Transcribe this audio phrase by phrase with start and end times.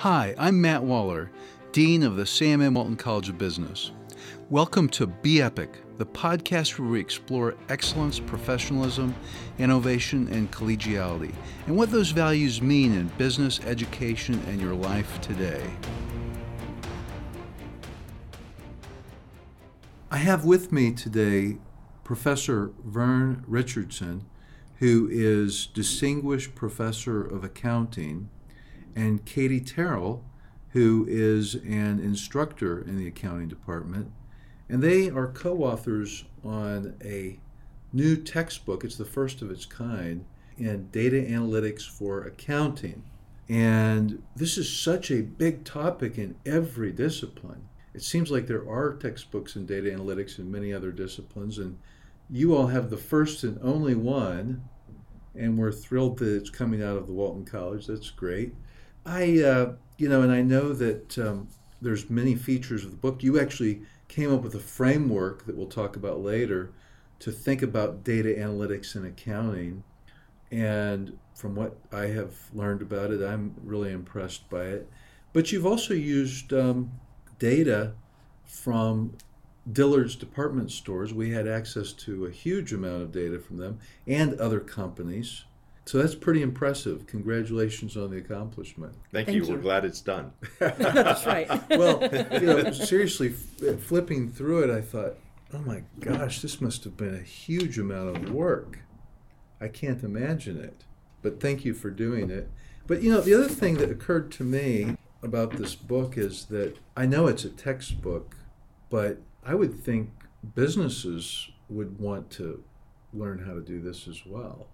[0.00, 1.30] Hi, I'm Matt Waller,
[1.72, 2.72] Dean of the Sam M.
[2.72, 3.90] Walton College of Business.
[4.48, 9.14] Welcome to Be Epic, the podcast where we explore excellence, professionalism,
[9.58, 11.34] innovation, and collegiality,
[11.66, 15.68] and what those values mean in business, education, and your life today.
[20.10, 21.58] I have with me today
[22.04, 24.24] Professor Vern Richardson,
[24.76, 28.30] who is Distinguished Professor of Accounting,
[28.94, 30.24] and Katie Terrell,
[30.70, 34.12] who is an instructor in the accounting department.
[34.68, 37.40] And they are co authors on a
[37.92, 38.84] new textbook.
[38.84, 40.24] It's the first of its kind
[40.56, 43.02] in data analytics for accounting.
[43.48, 47.68] And this is such a big topic in every discipline.
[47.94, 51.76] It seems like there are textbooks in data analytics in many other disciplines, and
[52.30, 54.62] you all have the first and only one,
[55.34, 57.88] and we're thrilled that it's coming out of the Walton College.
[57.88, 58.54] That's great.
[59.04, 61.48] I, uh, you know, and I know that um,
[61.80, 63.22] there's many features of the book.
[63.22, 66.72] You actually came up with a framework that we'll talk about later
[67.20, 69.84] to think about data analytics and accounting.
[70.50, 74.90] And from what I have learned about it, I'm really impressed by it.
[75.32, 76.90] But you've also used um,
[77.38, 77.92] data
[78.44, 79.16] from
[79.70, 81.14] Dillard's department stores.
[81.14, 85.44] We had access to a huge amount of data from them and other companies.
[85.86, 87.06] So that's pretty impressive.
[87.06, 88.94] Congratulations on the accomplishment.
[89.12, 89.44] Thank, Thank you.
[89.44, 89.52] you.
[89.54, 90.32] We're glad it's done.
[90.60, 91.48] That's right.
[91.70, 92.02] Well,
[92.40, 95.16] you know, seriously, f- flipping through it, I thought,
[95.52, 98.80] oh my gosh, this must have been a huge amount of work.
[99.60, 100.84] I can't imagine it.
[101.22, 102.50] But thank you for doing it.
[102.86, 106.76] But you know, the other thing that occurred to me about this book is that
[106.96, 108.36] I know it's a textbook,
[108.90, 110.10] but I would think
[110.54, 112.62] businesses would want to
[113.12, 114.66] learn how to do this as well.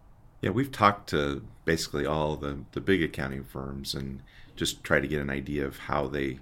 [0.47, 4.23] Yeah, we've talked to basically all the, the big accounting firms and
[4.55, 6.39] just try to get an idea of how they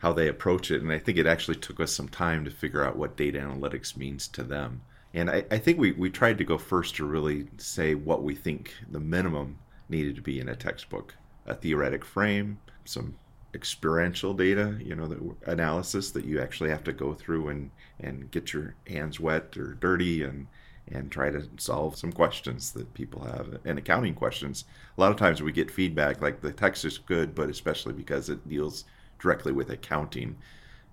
[0.00, 0.82] how they approach it.
[0.82, 3.96] And I think it actually took us some time to figure out what data analytics
[3.96, 4.82] means to them.
[5.14, 8.34] And I, I think we, we tried to go first to really say what we
[8.34, 9.56] think the minimum
[9.88, 11.14] needed to be in a textbook.
[11.46, 13.16] A theoretic frame, some
[13.54, 18.30] experiential data, you know, the analysis that you actually have to go through and, and
[18.30, 20.48] get your hands wet or dirty and
[20.88, 24.64] and try to solve some questions that people have and accounting questions.
[24.98, 28.28] A lot of times we get feedback like the text is good, but especially because
[28.28, 28.84] it deals
[29.18, 30.36] directly with accounting.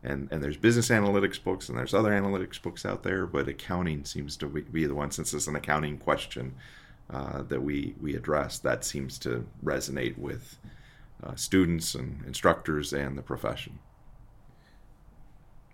[0.03, 4.05] And, and there's business analytics books and there's other analytics books out there, but accounting
[4.05, 6.55] seems to be the one, since it's an accounting question
[7.09, 10.57] uh, that we, we address, that seems to resonate with
[11.23, 13.79] uh, students and instructors and the profession.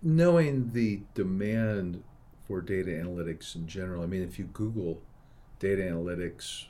[0.06, 2.04] knowing the demand
[2.48, 5.02] for data analytics in general, I mean, if you Google
[5.60, 6.66] data analytics,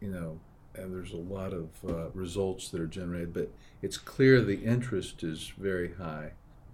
[0.00, 0.38] you know,
[0.74, 3.50] and there's a lot of uh, results that are generated, but
[3.82, 6.32] it's clear the interest is very high.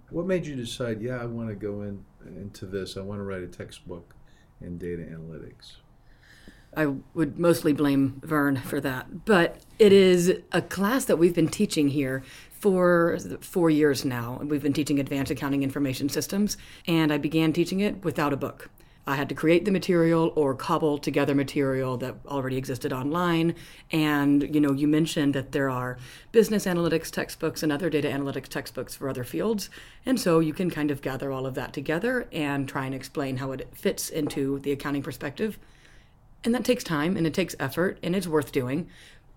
[0.09, 3.23] What made you decide, yeah, I want to go in into this, I want to
[3.23, 4.15] write a textbook
[4.61, 5.77] in data analytics?
[6.75, 9.25] I would mostly blame Vern for that.
[9.25, 12.23] But it is a class that we've been teaching here
[12.59, 14.39] for four years now.
[14.43, 18.69] We've been teaching advanced accounting information systems, and I began teaching it without a book.
[19.07, 23.55] I had to create the material or cobble together material that already existed online.
[23.91, 25.97] And you know, you mentioned that there are
[26.31, 29.71] business analytics textbooks and other data analytics textbooks for other fields.
[30.05, 33.37] And so you can kind of gather all of that together and try and explain
[33.37, 35.57] how it fits into the accounting perspective.
[36.43, 38.89] And that takes time and it takes effort and it's worth doing.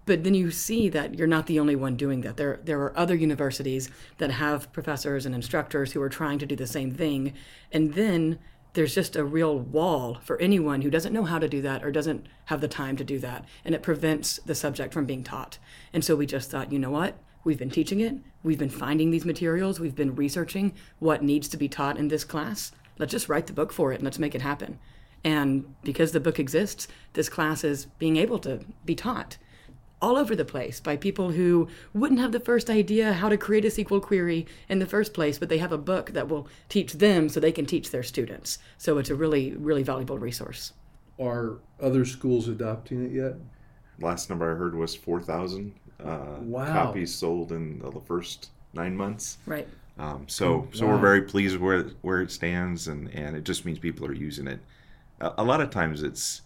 [0.04, 2.36] But then you see that you're not the only one doing that.
[2.36, 6.56] There, there are other universities that have professors and instructors who are trying to do
[6.56, 7.34] the same thing.
[7.70, 8.38] And then
[8.74, 11.92] there's just a real wall for anyone who doesn't know how to do that or
[11.92, 13.44] doesn't have the time to do that.
[13.64, 15.58] And it prevents the subject from being taught.
[15.92, 17.16] And so we just thought, you know what?
[17.44, 18.14] We've been teaching it,
[18.44, 22.22] we've been finding these materials, we've been researching what needs to be taught in this
[22.22, 22.70] class.
[22.98, 24.78] Let's just write the book for it and let's make it happen.
[25.24, 29.38] And because the book exists, this class is being able to be taught
[30.02, 33.64] all over the place by people who wouldn't have the first idea how to create
[33.64, 36.94] a SQL query in the first place, but they have a book that will teach
[36.94, 38.58] them so they can teach their students.
[38.78, 40.72] So it's a really, really valuable resource.
[41.20, 43.34] Are other schools adopting it yet?
[44.00, 45.72] Last number I heard was 4,000
[46.04, 46.72] uh, Wow.
[46.72, 49.38] copies sold in the first nine months.
[49.46, 49.68] Right.
[49.98, 50.94] Um, so, so Wow.
[50.94, 54.48] we're very pleased where where it stands, and, and it just means people are using
[54.48, 54.58] it.
[55.20, 56.40] A, a lot of times, it's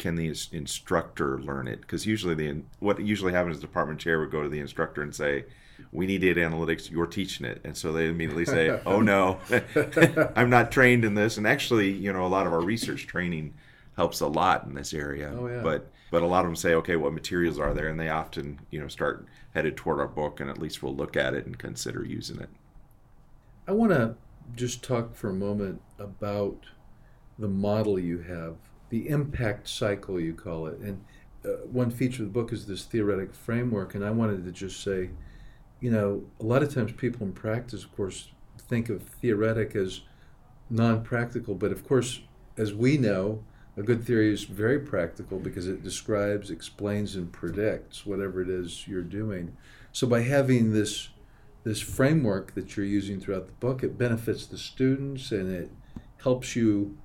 [0.00, 1.82] can the instructor learn it?
[1.82, 5.02] Because usually, the what usually happens, is the department chair would go to the instructor
[5.02, 5.44] and say,
[5.92, 6.90] "We need data analytics.
[6.90, 9.38] You're teaching it," and so they immediately say, "Oh no,
[10.36, 13.52] I'm not trained in this." And actually, you know, a lot of our research training
[13.96, 15.36] helps a lot in this area.
[15.38, 15.60] Oh, yeah.
[15.60, 17.88] But but a lot of them say, okay, what materials are there?
[17.88, 21.14] And they often you know start headed toward our book, and at least we'll look
[21.14, 22.48] at it and consider using it.
[23.68, 24.16] I want to
[24.56, 26.56] just talk for a moment about
[27.38, 28.56] the model you have,
[28.90, 31.04] the impact cycle you call it, and
[31.44, 33.94] uh, one feature of the book is this theoretic framework.
[33.94, 35.10] And I wanted to just say,
[35.80, 38.28] you know, a lot of times people in practice, of course,
[38.58, 40.02] think of theoretic as
[40.68, 42.20] non-practical, but of course,
[42.56, 43.42] as we know,
[43.76, 48.86] a good theory is very practical because it describes, explains, and predicts whatever it is
[48.86, 49.56] you're doing.
[49.92, 51.08] So by having this
[51.62, 55.70] this framework that you're using throughout the book, it benefits the students and it
[56.22, 56.96] helps you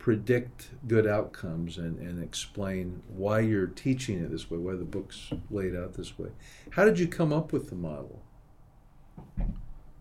[0.00, 5.30] predict good outcomes and, and explain why you're teaching it this way, why the book's
[5.50, 6.30] laid out this way.
[6.70, 8.22] How did you come up with the model?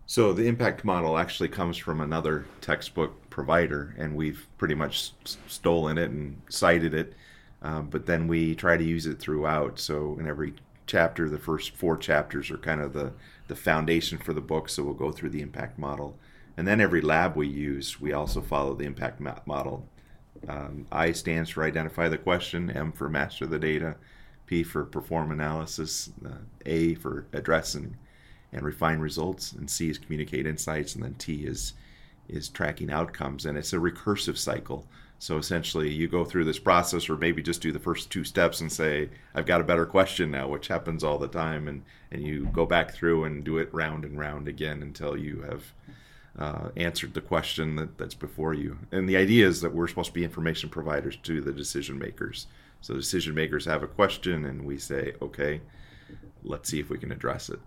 [0.05, 5.11] So the impact model actually comes from another textbook provider, and we've pretty much
[5.47, 7.13] stolen it and cited it.
[7.61, 9.79] Um, but then we try to use it throughout.
[9.79, 10.53] So in every
[10.87, 13.11] chapter, the first four chapters are kind of the
[13.49, 14.69] the foundation for the book.
[14.69, 16.17] So we'll go through the impact model,
[16.57, 19.87] and then every lab we use, we also follow the impact model.
[20.47, 23.95] Um, I stands for identify the question, M for master the data,
[24.45, 27.95] P for perform analysis, uh, A for address and
[28.51, 31.73] and refine results, and C is communicate insights, and then T is
[32.27, 34.87] is tracking outcomes, and it's a recursive cycle.
[35.17, 38.61] So essentially, you go through this process, or maybe just do the first two steps
[38.61, 42.23] and say, "I've got a better question now," which happens all the time, and and
[42.23, 45.73] you go back through and do it round and round again until you have
[46.37, 48.77] uh, answered the question that, that's before you.
[48.91, 52.47] And the idea is that we're supposed to be information providers to the decision makers.
[52.81, 55.61] So decision makers have a question, and we say, "Okay,
[56.43, 57.59] let's see if we can address it."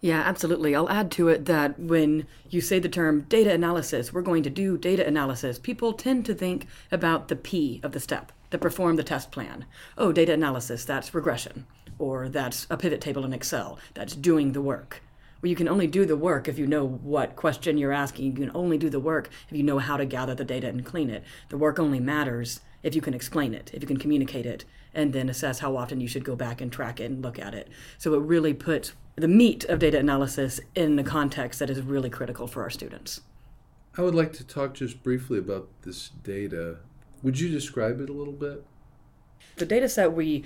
[0.00, 0.74] Yeah, absolutely.
[0.74, 4.50] I'll add to it that when you say the term data analysis, we're going to
[4.50, 8.96] do data analysis, people tend to think about the P of the step, to perform
[8.96, 9.64] the test plan.
[9.96, 11.66] Oh, data analysis, that's regression,
[12.00, 15.02] or that's a pivot table in Excel, that's doing the work.
[15.42, 18.26] Well, you can only do the work if you know what question you're asking.
[18.26, 20.84] You can only do the work if you know how to gather the data and
[20.84, 21.24] clean it.
[21.48, 25.12] The work only matters if you can explain it, if you can communicate it, and
[25.12, 27.68] then assess how often you should go back and track it and look at it.
[27.98, 32.10] So it really puts the meat of data analysis in the context that is really
[32.10, 33.20] critical for our students.
[33.98, 36.78] I would like to talk just briefly about this data.
[37.24, 38.64] Would you describe it a little bit?
[39.56, 40.44] The data set we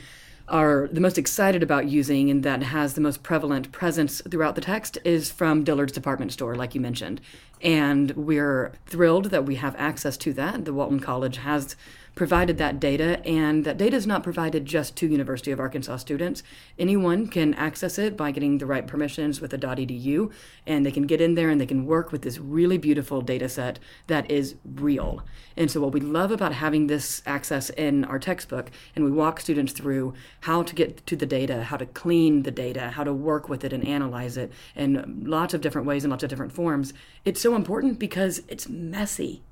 [0.49, 4.61] are the most excited about using and that has the most prevalent presence throughout the
[4.61, 7.21] text is from Dillard's department store, like you mentioned.
[7.63, 10.65] And we're thrilled that we have access to that.
[10.65, 11.75] The Walton College has
[12.17, 16.43] provided that data, and that data is not provided just to University of Arkansas students.
[16.79, 20.33] Anyone can access it by getting the right permissions with a .edu,
[20.67, 23.49] and they can get in there and they can work with this really beautiful data
[23.51, 25.25] set that is real.
[25.59, 29.39] And so what we love about having this access in our textbook, and we walk
[29.39, 33.13] students through how to get to the data, how to clean the data, how to
[33.13, 36.53] work with it and analyze it in lots of different ways and lots of different
[36.53, 36.95] forms.
[37.27, 39.43] It's so important because it's messy.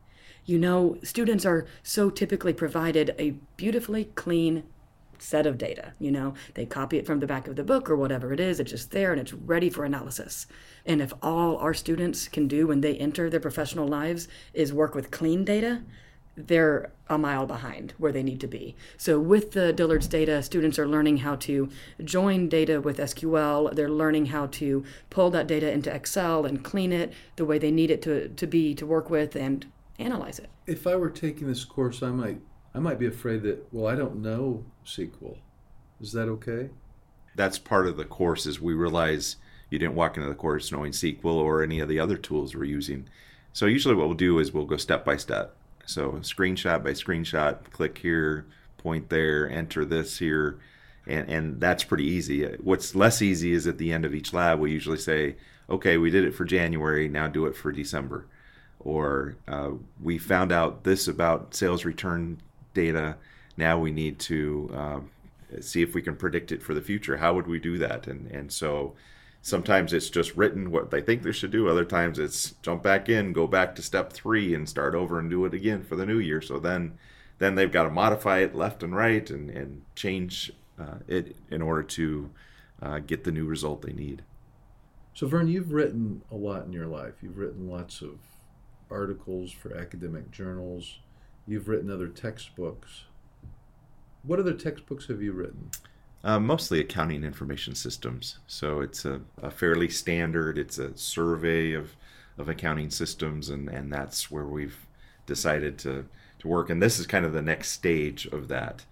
[0.45, 4.65] You know, students are so typically provided a beautifully clean
[5.19, 5.93] set of data.
[5.99, 8.61] You know, they copy it from the back of the book or whatever it is,
[8.61, 10.47] it's just there and it's ready for analysis.
[10.85, 14.95] And if all our students can do when they enter their professional lives is work
[14.95, 15.83] with clean data,
[16.37, 18.75] they're a mile behind where they need to be.
[18.97, 21.69] So, with the Dillard's data, students are learning how to
[22.03, 23.73] join data with SQL.
[23.75, 27.71] They're learning how to pull that data into Excel and clean it the way they
[27.71, 29.67] need it to, to be to work with and
[29.99, 30.51] analyze it.
[30.67, 32.41] If I were taking this course, I might
[32.75, 35.39] I might be afraid that well, I don't know SQL.
[36.01, 36.71] Is that okay?
[37.37, 38.47] That's part of the course.
[38.47, 39.37] Is we realize
[39.71, 42.65] you didn't walk into the course knowing SQL or any of the other tools we're
[42.65, 43.09] using.
[43.53, 45.57] So usually what we'll do is we'll go step by step.
[45.87, 48.47] So screenshot by screenshot, click here,
[48.79, 50.59] point there, enter this here,
[51.07, 52.45] and and that's pretty easy.
[52.45, 55.37] What's less easy is at the end of each lab we usually say,
[55.69, 58.27] okay, we did it for January, now do it for December,
[58.85, 62.41] or uh, we found out this about sales return
[62.75, 63.17] data,
[63.57, 65.11] now we need to um,
[65.61, 67.17] see if we can predict it for the future.
[67.17, 68.07] How would we do that?
[68.07, 68.95] And and so
[69.41, 71.69] sometimes it's just written what they think they should do.
[71.69, 75.31] Other times it's jump back in, go back to step three, and start over and
[75.31, 76.41] do it again for the new year.
[76.41, 76.99] So then
[77.39, 81.63] then they've got to modify it left and right and and change uh, it in
[81.63, 82.31] order to
[82.83, 84.23] uh, get the new result they need.
[85.15, 87.15] So Vern, you've written a lot in your life.
[87.23, 88.19] You've written lots of
[88.95, 91.01] articles for academic journals.
[91.47, 93.05] You've written other textbooks.
[94.23, 95.71] What other textbooks have you written?
[96.23, 98.39] Uh, mostly accounting information systems.
[98.47, 100.57] So it's a, a, fairly standard.
[100.57, 101.97] It's a survey of,
[102.39, 104.87] of accounting systems, and, and that's where we've
[105.27, 106.07] decided to,
[106.39, 106.71] to work.
[106.71, 108.87] And this is kind of the next stage of that.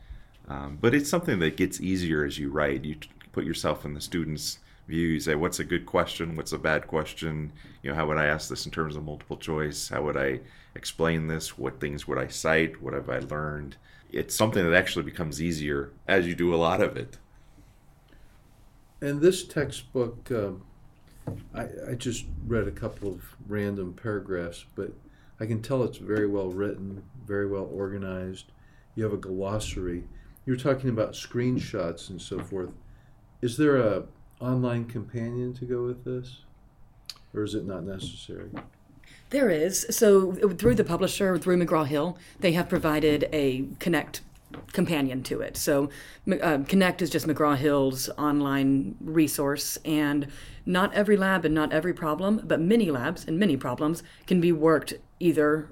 [0.47, 2.85] Um, but it's something that gets easier as you write.
[2.85, 2.97] You
[3.33, 4.59] put yourself in the student's
[4.93, 5.09] view.
[5.09, 6.37] You say, what's a good question?
[6.37, 7.51] What's a bad question?
[7.83, 9.89] You know, how would I ask this in terms of multiple choice?
[9.89, 10.41] How would I
[10.75, 11.57] explain this?
[11.57, 12.83] What things would I cite?
[12.83, 13.77] What have I learned?
[14.11, 17.17] It's something that actually becomes easier as you do a lot of it.
[19.01, 20.63] And this textbook, um,
[21.55, 24.93] I, I just read a couple of random paragraphs, but
[25.41, 28.53] I can tell it's very well written, very well organized.
[28.95, 30.05] You have a glossary.
[30.45, 32.71] You're talking about screenshots and so forth.
[33.41, 34.05] Is there a
[34.43, 36.41] online companion to go with this,
[37.33, 38.51] or is it not necessary?
[39.31, 39.87] There is.
[39.91, 44.21] So through the publisher, through McGraw Hill, they have provided a Connect
[44.73, 45.57] companion to it.
[45.57, 45.89] So
[46.31, 50.27] uh, Connect is just McGraw Hill's online resource, and
[50.67, 54.53] not every lab and not every problem, but many labs and many problems can be
[54.53, 55.69] worked either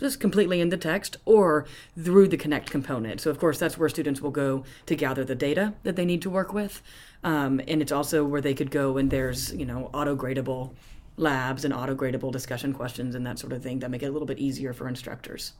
[0.00, 1.66] just completely in the text or
[1.96, 3.20] through the Connect component.
[3.20, 6.22] So, of course, that's where students will go to gather the data that they need
[6.22, 6.82] to work with.
[7.22, 10.72] Um, and it's also where they could go and there's, you know, auto gradable
[11.16, 14.10] labs and auto gradable discussion questions and that sort of thing that make it a
[14.10, 15.52] little bit easier for instructors.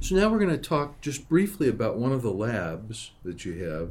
[0.00, 3.64] So now we're going to talk just briefly about one of the labs that you
[3.64, 3.90] have,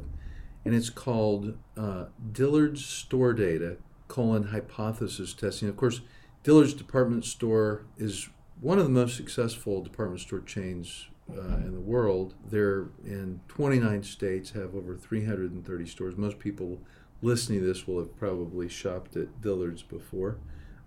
[0.64, 5.68] and it's called uh, Dillard's Store Data colon hypothesis testing.
[5.68, 6.00] Of course,
[6.44, 8.28] Dillard's department store is
[8.60, 12.34] one of the most successful department store chains uh, in the world.
[12.48, 16.16] They're in 29 states, have over 330 stores.
[16.16, 16.80] Most people
[17.22, 20.38] listening to this will have probably shopped at Dillard's before.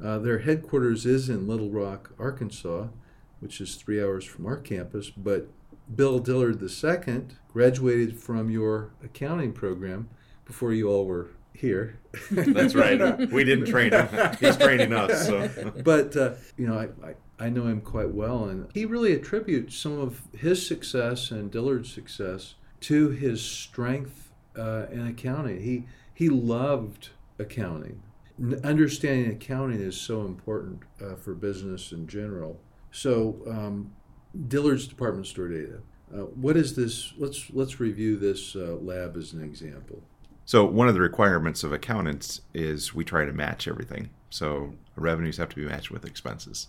[0.03, 2.87] Uh, their headquarters is in Little Rock, Arkansas,
[3.39, 5.09] which is three hours from our campus.
[5.09, 5.47] But
[5.93, 10.09] Bill Dillard II graduated from your accounting program
[10.45, 11.99] before you all were here.
[12.31, 13.29] That's right.
[13.31, 14.07] We didn't train him.
[14.39, 15.27] He's training us.
[15.27, 15.71] So.
[15.83, 19.75] But uh, you know, I, I I know him quite well, and he really attributes
[19.75, 25.61] some of his success and Dillard's success to his strength uh, in accounting.
[25.61, 28.03] He he loved accounting.
[28.63, 32.59] understanding accounting is so important uh, for business in general.
[32.91, 33.91] So, um,
[34.47, 35.79] Dillard's department store data.
[36.13, 37.13] Uh, what is this?
[37.17, 40.03] Let's let's review this uh, lab as an example.
[40.45, 44.09] So one of the requirements of accountants is we try to match everything.
[44.29, 46.67] So revenues have to be matched with expenses.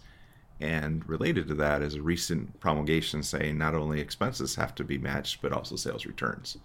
[0.62, 4.96] And related to that is a recent promulgation saying not only expenses have to be
[4.96, 6.56] matched, but also sales returns.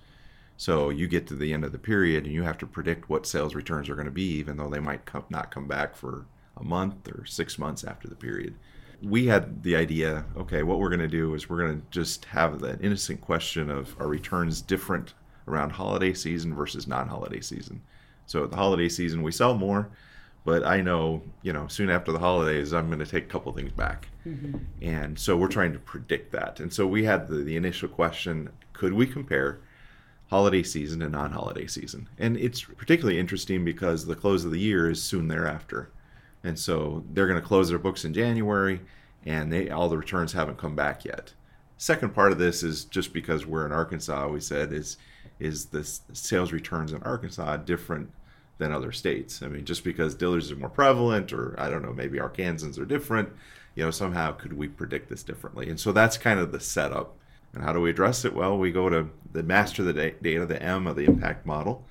[0.56, 3.26] So you get to the end of the period and you have to predict what
[3.26, 6.28] sales returns are going to be, even though they might come, not come back for
[6.56, 8.54] a month or six months after the period.
[9.02, 12.26] We had the idea okay, what we're going to do is we're going to just
[12.26, 15.16] have that innocent question of are returns different
[15.48, 17.82] around holiday season versus non holiday season?
[18.28, 19.90] So at the holiday season, we sell more
[20.48, 23.52] but I know, you know, soon after the holidays, I'm going to take a couple
[23.52, 24.08] things back.
[24.26, 24.60] Mm-hmm.
[24.82, 26.62] And so we're trying to predict that.
[26.62, 29.60] And so we had the, the initial question could we compare
[30.30, 32.08] holiday season and non holiday season?
[32.18, 35.92] And it's particularly interesting because the close of the year is soon thereafter.
[36.46, 38.80] And so they're going to close their books in January
[39.26, 41.34] and they all the returns haven't come back yet.
[41.76, 44.96] Second part of this is just because we're in Arkansas, we said is
[45.42, 48.10] is the sales returns in Arkansas different
[48.58, 49.42] than other states.
[49.42, 52.86] I mean, just because Dillard's are more prevalent, or I don't know, maybe Arkansans are
[52.86, 53.30] different,
[53.76, 55.70] you know, somehow could we predict this differently?
[55.70, 57.16] And so that's kind of the setup.
[57.54, 58.34] And how do we address it?
[58.34, 61.86] Well, we go to the master the data, the M of the impact model,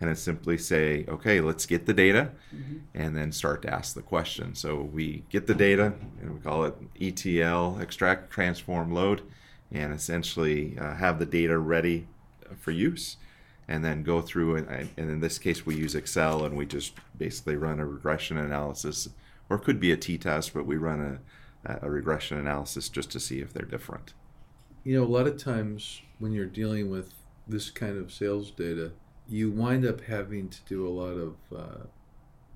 [0.00, 2.78] and it's simply say, okay, let's get the data, mm-hmm.
[2.94, 4.54] and then start to ask the question.
[4.54, 9.22] So we get the data, and we call it ETL, extract, transform, load,
[9.72, 12.06] and essentially uh, have the data ready
[12.58, 13.16] for use
[13.68, 16.94] and then go through and, and in this case we use excel and we just
[17.16, 19.08] basically run a regression analysis
[19.50, 21.20] or it could be a t-test but we run
[21.66, 24.14] a, a regression analysis just to see if they're different.
[24.84, 27.12] You know a lot of times when you're dealing with
[27.46, 28.92] this kind of sales data
[29.28, 31.84] you wind up having to do a lot of uh,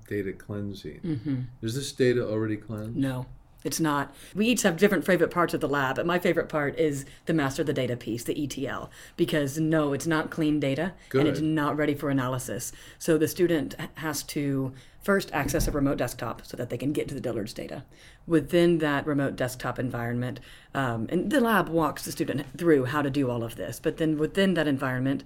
[0.07, 0.99] data cleansing.
[1.03, 1.41] Mm-hmm.
[1.61, 2.97] is this data already cleansed?
[2.97, 3.27] No
[3.63, 4.13] it's not.
[4.35, 7.33] We each have different favorite parts of the lab, but my favorite part is the
[7.33, 11.21] master of the data piece, the ETL, because no, it's not clean data Good.
[11.21, 12.71] and it's not ready for analysis.
[12.99, 17.07] So the student has to first access a remote desktop so that they can get
[17.09, 17.83] to the Dillard's data.
[18.25, 20.39] Within that remote desktop environment,
[20.73, 23.97] um, and the lab walks the student through how to do all of this, but
[23.97, 25.23] then within that environment,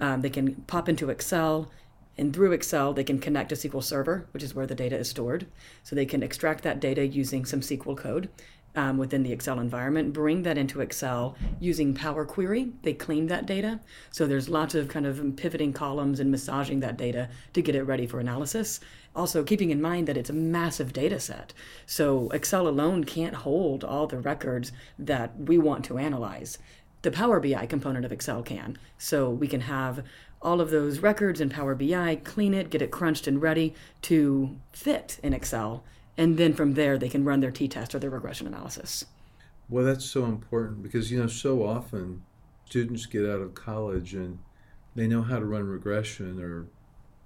[0.00, 1.70] um, they can pop into Excel
[2.18, 5.08] and through Excel, they can connect to SQL Server, which is where the data is
[5.08, 5.46] stored.
[5.84, 8.28] So they can extract that data using some SQL code.
[8.78, 12.70] um, within the Excel environment, bring that into Excel using Power Query.
[12.82, 13.80] They clean that data.
[14.10, 17.82] So there's lots of kind of pivoting columns and massaging that data to get it
[17.82, 18.78] ready for analysis.
[19.16, 21.52] Also, keeping in mind that it's a massive data set.
[21.86, 26.58] So Excel alone can't hold all the records that we want to analyze.
[27.02, 28.76] The Power BI component of Excel can.
[28.96, 30.04] So we can have
[30.40, 34.56] all of those records in Power BI, clean it, get it crunched and ready to
[34.72, 35.84] fit in Excel
[36.18, 39.06] and then from there they can run their t-test or their regression analysis.
[39.70, 42.24] Well that's so important because you know so often
[42.66, 44.40] students get out of college and
[44.94, 46.66] they know how to run regression or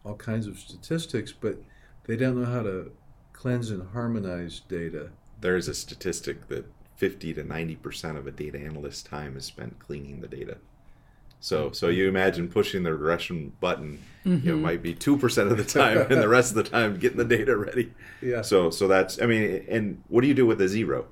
[0.05, 1.57] all kinds of statistics but
[2.05, 2.93] they don't know how to
[3.33, 5.11] cleanse and harmonize data.
[5.41, 6.67] There's a statistic that
[6.97, 10.59] 50 to 90% of a data analyst's time is spent cleaning the data
[11.43, 14.47] so so you imagine pushing the regression button, mm-hmm.
[14.47, 14.63] you know, mm-hmm.
[14.63, 17.25] might be two percent of the time, and the rest of the time getting the
[17.25, 17.93] data ready.
[18.23, 18.43] Yeah.
[18.43, 21.07] So so that's I mean, and what do you do with a zero?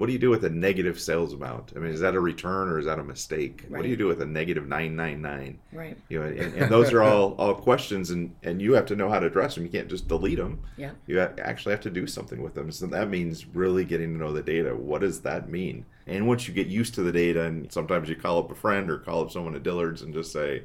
[0.00, 1.74] What do you do with a negative sales amount?
[1.76, 3.64] I mean, is that a return or is that a mistake?
[3.64, 3.72] Right.
[3.72, 5.58] What do you do with a negative nine nine nine?
[5.74, 5.94] Right.
[6.08, 9.10] You know, and, and those are all all questions, and and you have to know
[9.10, 9.64] how to address them.
[9.64, 10.62] You can't just delete them.
[10.78, 10.92] Yeah.
[11.06, 12.72] You actually have to do something with them.
[12.72, 14.74] So that means really getting to know the data.
[14.74, 15.84] What does that mean?
[16.06, 18.90] And once you get used to the data, and sometimes you call up a friend
[18.90, 20.62] or call up someone at Dillard's and just say,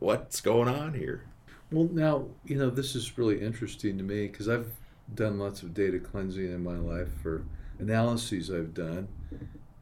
[0.00, 1.22] "What's going on here?"
[1.70, 4.72] Well, now you know this is really interesting to me because I've
[5.14, 7.44] done lots of data cleansing in my life for
[7.78, 9.08] analyses I've done.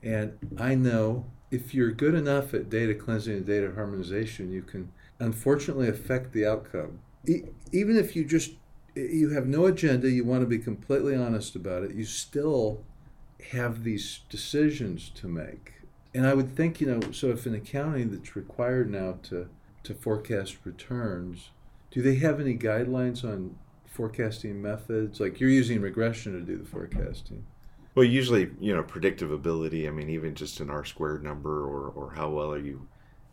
[0.03, 4.93] And I know if you're good enough at data cleansing and data harmonization, you can
[5.19, 7.00] unfortunately affect the outcome.
[7.29, 8.53] E- even if you just
[8.95, 12.83] you have no agenda, you want to be completely honest about it, you still
[13.53, 15.75] have these decisions to make.
[16.12, 19.49] And I would think, you know, so if in accounting that's required now to
[19.83, 21.50] to forecast returns,
[21.91, 23.57] do they have any guidelines on
[24.00, 25.21] forecasting methods?
[25.21, 27.45] Like you're using regression to do the forecasting.
[27.95, 29.87] Well, usually, you know, predictive ability.
[29.87, 32.87] I mean, even just an R squared number, or or how well are you,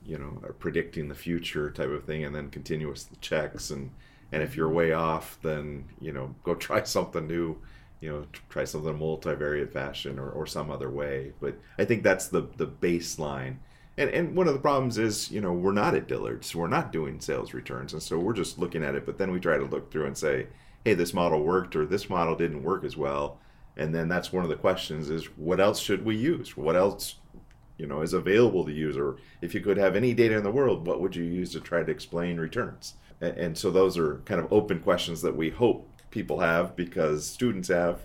[0.04, 3.92] you know, predicting the future type of thing, and then continuous checks, and
[4.34, 7.58] and if you're way off, then you know, go try something new.
[8.02, 11.32] You know, try something multivariate fashion or, or some other way.
[11.40, 13.58] But I think that's the the baseline.
[13.98, 16.56] And, and one of the problems is, you know, we're not at Dillard's.
[16.56, 17.94] We're not doing sales returns.
[17.94, 19.06] And so we're just looking at it.
[19.06, 20.48] But then we try to look through and say,
[20.86, 23.40] hey, this model worked or this model didn't work as well
[23.78, 27.16] and then that's one of the questions is what else should we use what else
[27.78, 30.52] you know is available to use or if you could have any data in the
[30.52, 34.18] world what would you use to try to explain returns and, and so those are
[34.26, 38.02] kind of open questions that we hope people have because students have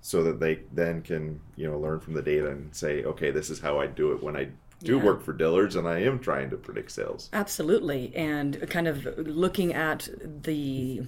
[0.00, 3.50] so that they then can you know learn from the data and say okay this
[3.50, 4.48] is how i do it when i
[4.82, 5.02] do yeah.
[5.02, 7.30] work for Dillard's and I am trying to predict sales.
[7.32, 8.14] Absolutely.
[8.14, 11.02] And kind of looking at the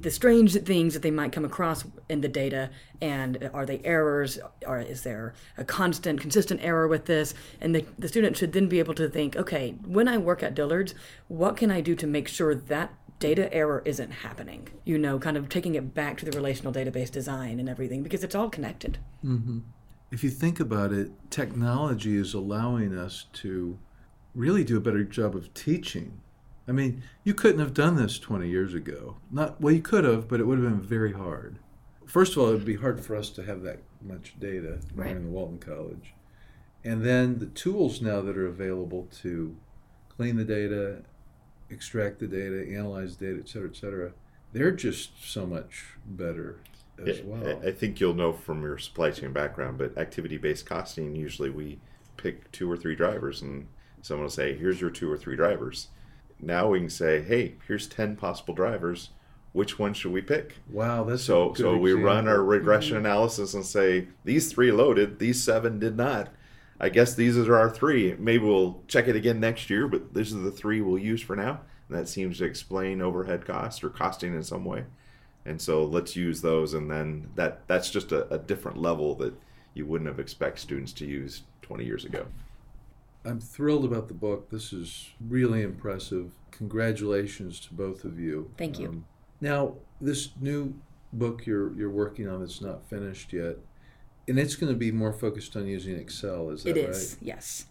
[0.00, 4.38] the strange things that they might come across in the data and are they errors
[4.66, 8.68] or is there a constant consistent error with this and the, the student should then
[8.68, 10.94] be able to think okay when i work at dillard's
[11.26, 15.36] what can i do to make sure that data error isn't happening you know kind
[15.36, 18.98] of taking it back to the relational database design and everything because it's all connected
[19.24, 19.58] mm-hmm.
[20.10, 23.78] If you think about it technology is allowing us to
[24.34, 26.20] really do a better job of teaching
[26.68, 29.16] I mean, you couldn't have done this 20 years ago.
[29.30, 31.58] Not well, you could have, but it would have been very hard.
[32.06, 35.14] First of all, it would be hard for us to have that much data right.
[35.14, 36.12] the Walton College,
[36.84, 39.56] and then the tools now that are available to
[40.14, 41.02] clean the data,
[41.70, 44.12] extract the data, analyze the data, et cetera, et cetera.
[44.52, 46.60] They're just so much better
[47.06, 47.60] as well.
[47.64, 51.78] I think you'll know from your supply chain background, but activity-based costing usually we
[52.16, 53.68] pick two or three drivers, and
[54.02, 55.88] someone will say, "Here's your two or three drivers."
[56.40, 59.10] now we can say, hey, here's 10 possible drivers.
[59.52, 60.56] Which one should we pick?
[60.70, 61.54] Wow, that's so.
[61.54, 63.06] so we run our regression mm-hmm.
[63.06, 66.28] analysis and say these three loaded, these seven did not.
[66.78, 68.14] I guess these are our three.
[68.18, 71.34] Maybe we'll check it again next year, but these are the three we'll use for
[71.34, 71.62] now.
[71.88, 74.84] And that seems to explain overhead cost or costing in some way.
[75.44, 79.34] And so let's use those, and then that that's just a, a different level that
[79.74, 82.26] you wouldn't have expected students to use 20 years ago.
[83.24, 84.50] I'm thrilled about the book.
[84.50, 86.32] This is really impressive.
[86.50, 88.50] Congratulations to both of you.
[88.56, 88.88] Thank you.
[88.88, 89.04] Um,
[89.40, 90.74] now, this new
[91.12, 93.56] book you're you're working on that's not finished yet,
[94.26, 96.50] and it's going to be more focused on using Excel.
[96.50, 96.88] Is that it right?
[96.90, 97.16] It is.
[97.20, 97.66] Yes.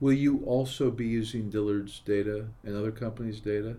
[0.00, 3.76] Will you also be using Dillard's data and other companies' data?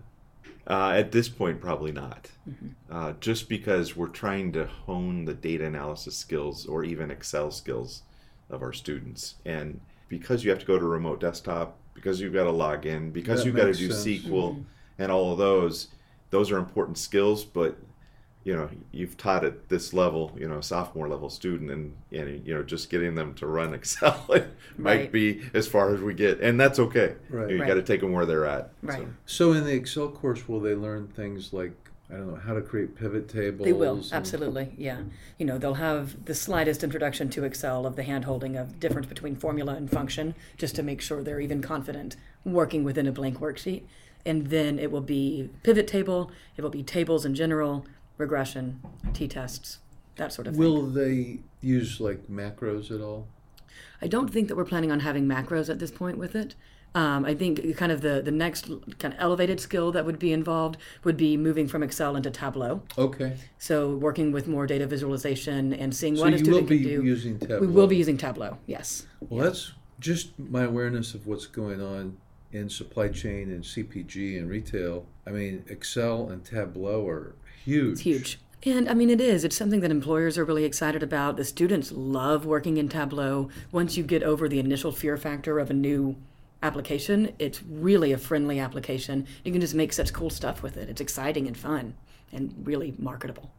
[0.66, 2.30] Uh, at this point, probably not.
[2.48, 2.68] Mm-hmm.
[2.90, 8.02] Uh, just because we're trying to hone the data analysis skills or even Excel skills
[8.48, 12.44] of our students, and because you have to go to remote desktop, because you've got
[12.44, 14.04] to log in, because that you've got to do sense.
[14.04, 14.62] SQL mm-hmm.
[14.98, 15.88] and all of those,
[16.30, 17.44] those are important skills.
[17.44, 17.76] But
[18.44, 22.52] you know you've taught at this level you know sophomore level student and, and you
[22.54, 24.46] know just getting them to run excel might
[24.78, 25.12] Right.
[25.12, 27.50] be as far as we get and that's okay Right.
[27.50, 27.68] you Right.
[27.68, 29.06] got to take them where they're at Right.
[29.26, 31.72] So in the Excel course, will they learn things like
[32.10, 33.64] I don't know how to create pivot tables?
[33.64, 34.98] They will, and- absolutely, yeah.
[35.38, 39.06] You know, they'll have the slightest introduction to Excel of the hand holding of difference
[39.06, 43.40] between formula and function, just to make sure they're even confident working within a blank
[43.40, 43.84] worksheet.
[44.26, 47.86] And then it will be pivot table, it will be tables in general,
[48.22, 48.80] regression,
[49.12, 49.78] t tests,
[50.16, 50.60] that sort of thing.
[50.60, 53.26] Will they use like macros at all?
[54.00, 56.54] I don't think that we're planning on having macros at this point with it.
[56.94, 58.66] Um, I think kind of the, the next
[58.98, 62.82] kind of elevated skill that would be involved would be moving from Excel into Tableau.
[62.98, 63.36] Okay.
[63.58, 66.80] So working with more data visualization and seeing So what a you will student be
[66.80, 67.02] can do.
[67.04, 67.60] using Tableau.
[67.60, 68.58] We will be using Tableau.
[68.66, 69.06] Yes.
[69.20, 72.18] Well, that's just my awareness of what's going on
[72.52, 75.06] in supply chain and CPG and retail.
[75.26, 77.34] I mean, Excel and Tableau are
[77.64, 77.92] huge.
[77.92, 78.38] It's huge.
[78.64, 79.44] And I mean, it is.
[79.44, 81.36] It's something that employers are really excited about.
[81.36, 83.48] The students love working in Tableau.
[83.72, 86.16] Once you get over the initial fear factor of a new
[86.62, 89.26] application, it's really a friendly application.
[89.44, 90.88] You can just make such cool stuff with it.
[90.88, 91.94] It's exciting and fun
[92.32, 93.50] and really marketable.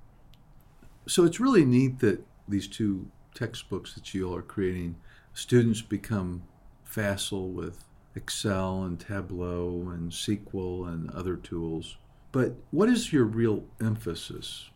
[1.06, 4.96] So it's really neat that these two textbooks that you all are creating,
[5.34, 6.44] students become
[6.86, 7.84] facile with
[8.16, 11.98] Excel and Tableau and SQL and other tools.
[12.32, 14.70] But what is your real emphasis?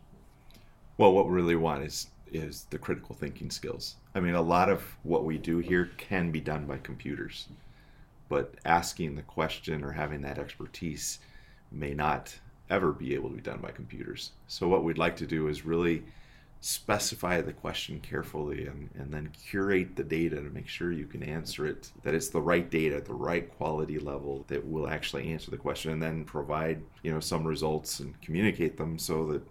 [0.98, 4.68] well what we really want is is the critical thinking skills i mean a lot
[4.68, 7.48] of what we do here can be done by computers
[8.28, 11.20] but asking the question or having that expertise
[11.72, 15.26] may not ever be able to be done by computers so what we'd like to
[15.26, 16.02] do is really
[16.60, 21.22] specify the question carefully and, and then curate the data to make sure you can
[21.22, 25.32] answer it that it's the right data at the right quality level that will actually
[25.32, 29.46] answer the question and then provide you know some results and communicate them so that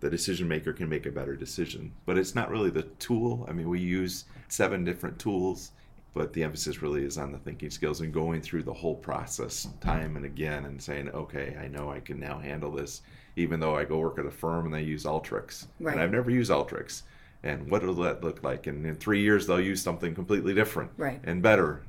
[0.00, 1.92] the decision maker can make a better decision.
[2.06, 3.44] But it's not really the tool.
[3.48, 5.72] I mean we use seven different tools
[6.14, 9.68] but the emphasis really is on the thinking skills and going through the whole process
[9.80, 13.02] time and again and saying okay i know i can now handle this
[13.38, 15.66] even though i go work at a firm and they use Alteryx.
[15.80, 15.92] Right.
[15.94, 17.02] and i've never used Alteryx.
[17.44, 18.66] And what will that look like?
[18.66, 21.20] And in three years they'll use something completely different Right.
[21.24, 21.82] and better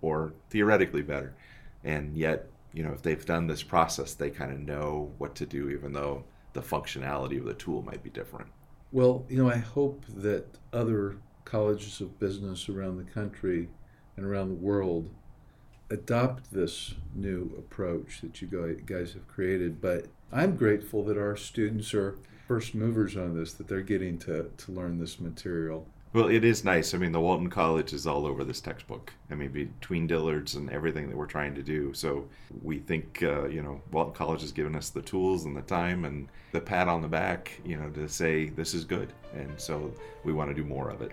[0.00, 1.34] or theoretically better.
[1.84, 5.46] And yet you know if they've done this process they kind of know what to
[5.46, 8.48] do even though the functionality of the tool might be different.
[8.92, 13.68] Well, you know, I hope that other colleges of business around the country
[14.16, 15.10] and around the world
[15.90, 18.48] adopt this new approach that you
[18.86, 19.80] guys have created.
[19.80, 22.18] But I'm grateful that our students are
[22.48, 25.86] first movers on this, that they're getting to, to learn this material.
[26.12, 29.34] well it is nice i mean the walton college is all over this textbook i
[29.34, 32.24] mean between dillards and everything that we're trying to do so
[32.62, 36.04] we think uh, you know walton college has given us the tools and the time
[36.04, 39.92] and the pat on the back you know to say this is good and so
[40.24, 41.12] we want to do more of it